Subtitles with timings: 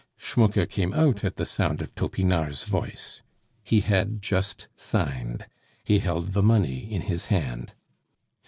[0.19, 3.21] Schmucke came out at the sound of Topinard's voice.
[3.63, 5.45] He had just signed.
[5.83, 7.75] He held the money in his hand.